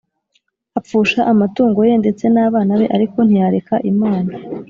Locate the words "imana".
3.91-4.31